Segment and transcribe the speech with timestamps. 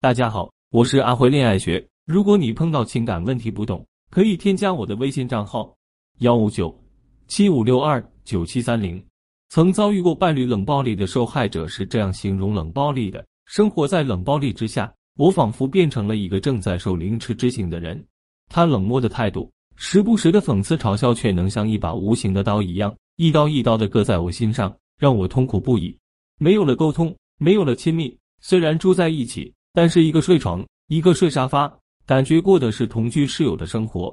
[0.00, 1.84] 大家好，我是阿辉恋爱学。
[2.06, 5.74] 如果你碰到情感问题不懂，可以添加我的微信账号
[6.20, 6.72] 幺五九
[7.26, 9.04] 七五六二九七三零。
[9.48, 18.00] 曾遭遇过伴侣冷暴力的受害者是这样形容冷暴力的：生活在冷暴力之下，我仿佛变成了一个正在受凌迟之刑的人。
[18.48, 25.98] 他冷漠的态度，时不时的讽刺嘲笑，却能像一把无形的刀一样，一刀一刀的割在我心上，让我痛苦不已。
[26.38, 29.52] 没有了沟通，没有了亲密，虽然住在一起。
[29.78, 31.72] 但是一个睡床，一个睡沙发，
[32.04, 34.12] 感觉过的是同居室友的生活。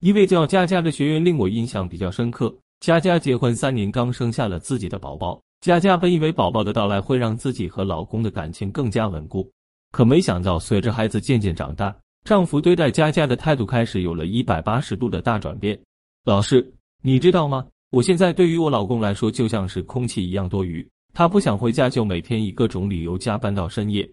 [0.00, 2.54] 一位叫佳佳的学员令我印象比较深刻。
[2.80, 5.40] 佳佳结婚三年，刚生下了自己的宝宝。
[5.62, 9.50] 佳佳本以为宝宝的到来会让自己和老公的感情更加稳固，
[9.90, 15.80] 可没想到随着孩子渐渐长大，丈夫对待佳佳的态度开始有了一百八十度的大转变。
[16.26, 16.70] 老师，
[17.02, 17.66] 你知道吗？
[17.90, 20.86] 我现在对于我老公来说就像是空气一样多余。
[21.14, 24.06] 他不想回家，就每天以各种理由加班到深夜。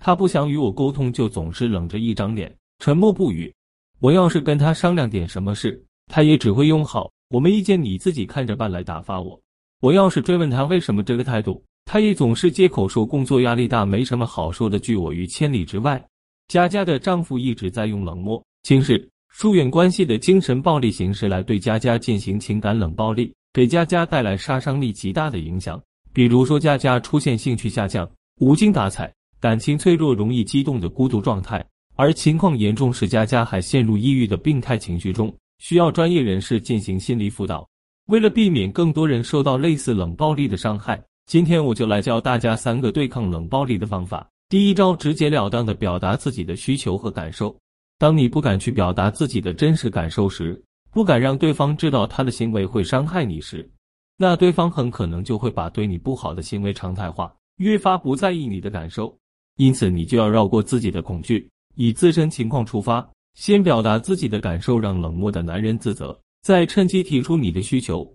[0.00, 3.52] 他不想与我沟通，就总是冷着一张脸，沉默不语。
[4.00, 9.38] 我要是跟他商量点什么事，他也只会用“好，我没意见，你自己看着办”来打发我。
[9.82, 16.02] 我要是追问他为什么这个态度，他也总是借口说工作压力大，没什么好说的，拒我于千里之外。
[16.48, 25.80] 佳佳的丈夫一直在用冷漠、轻视、疏远关系的精神暴力形式来对佳佳进行情感冷暴力，给佳佳带来杀伤力极大的影响。
[26.12, 29.12] 比如说，佳佳出现兴趣下降、无精打采。
[29.40, 31.64] 感情脆弱、容易激动的孤独状态，
[31.96, 37.66] 而情况严重时，佳佳还陷入抑郁的病态情绪中，需要专业人士进行心理辅导。
[38.08, 44.28] 为了避免更多人受到类似冷暴力的伤害，今天我就来教大家三个对抗冷暴力的方法。
[44.50, 47.56] 第一招，直截了当的表达自己的需求和感受。
[47.98, 53.70] 当你不敢去表达自己的真实感受时，不敢让对方知道他的行为会伤害你时，
[54.18, 59.16] 那对方很可能就会把对你不好的行为常态化，越发不在意你的感受。
[59.60, 68.10] 因此，你就要绕过自己的恐惧，以自身情况出发，先表达自己的感受，让冷漠的男人自责，再趁机提出你的需求。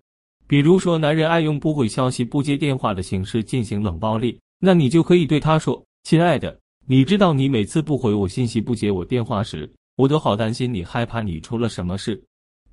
[0.47, 12.19] 比如说，男人爱用不回消息、不接电话的形式进行冷暴力，那你就可以对他说：“亲爱的，你知道你每次不回我信息、不接我电话时，我都好担心你，害怕你出了什么事。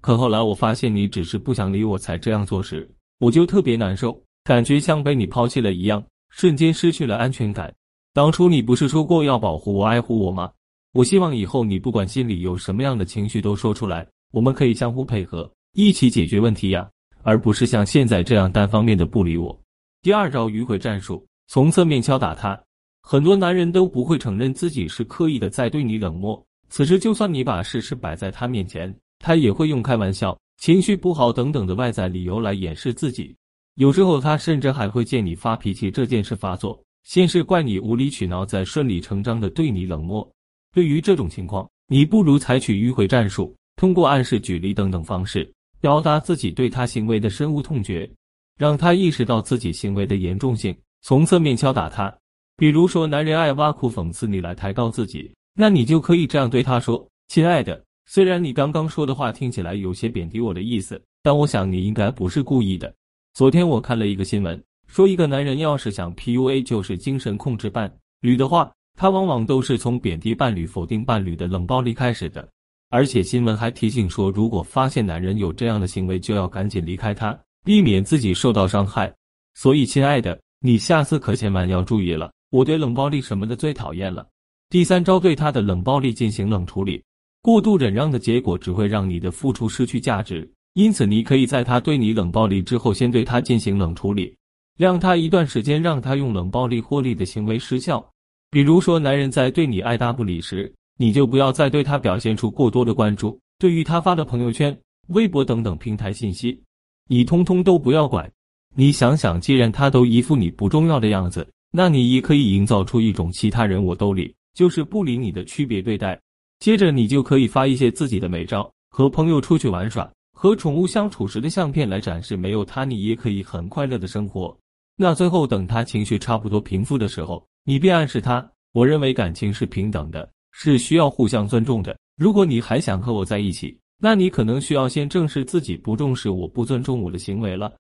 [0.01, 7.71] 可后来我发现你只是不想理我才这样做时，我就特别难受，感觉像被你抛弃了一样，瞬间失去了安全感。”
[8.15, 10.53] 当初你不是说过要保护我、爱护我吗？
[10.93, 16.87] 我希望以后你不管心里有什么样的情绪都说出来，我们可以相互配合，一起解决问题呀，
[17.23, 19.59] 而不是像现在这样单方面的不理我。
[20.03, 22.61] 第二招迂回战术，从侧面敲打他。
[23.01, 33.35] 很多男人都不会承认自己是刻意的在对你冷漠，此时就算你把事实摆在他面前，他也会用开玩笑、情绪不好等等的外在理由来掩饰自己。
[33.77, 36.79] 有时候他甚至还会借你发脾气这件事发作。
[37.05, 40.29] 先是怪你无理取闹，再顺理成章的对你冷漠。
[40.73, 48.09] 对于这种情况，你不如采取迂回战术，通过暗示、举例等等方式，表达自己对他行为的深恶痛绝，
[48.57, 52.15] 让他意识到自己行为的严重性，从侧面敲打他。
[52.57, 62.95] 比如说，男人爱挖苦、讽刺你来抬高自己，那你就可以这样对他说：“亲爱的，虽然你刚刚说的话听起来有些贬低我的意思，但我想你应该不是故意的。
[63.35, 64.63] 昨天我看了一个新闻。”
[64.93, 72.47] 说一个男人要是想 PUA 就是精神控制伴侣的话，他往往都是从贬低伴侣、否定伴侣的冷暴力开始的。
[72.91, 79.11] 而且新闻还提醒说，如果发现男人有这样的行为，就要赶紧离开他，避免自己受到伤害。
[79.55, 82.31] 所以，亲爱的，你下次可千万要注意了。
[82.51, 84.29] 我对冷暴力什么的最讨厌了。
[84.69, 87.03] 第三招，对他的冷暴力进行冷处理。
[87.41, 90.47] 过度忍让的结果只会让你的付出失去价值。
[90.75, 94.37] 因此，你可以在他对你冷暴力之后，先对他进行冷处理。
[94.79, 98.05] 让他一段时间，让他用冷暴力获利的行为失效。
[98.51, 103.39] 比如说，男人在对你爱答不理时，你就不要再对他表现出过多的关注。
[103.59, 104.77] 对于他发的朋友圈、
[105.09, 106.61] 微博等等平台信息，
[107.09, 108.31] 你通通都不要管。
[108.75, 116.19] 你想想，既然他都一副你不重要的样子，那你也可以营造出一种其他人我都理，就是不理你的区别对待。
[116.59, 124.57] 接着，你就可以发一些自己的美照，和朋友出去玩耍、和宠物相处时的相片来展示，没有他你也可以很快乐的生活。
[125.03, 131.99] 那最后等他情绪差不多平复的时候，你便暗示他：我认为感情是平等的，是需要互相尊重的。
[132.17, 137.75] 如果你还想和我在一起，那你可能需要先正视自己不重视我、不尊重我的行为了。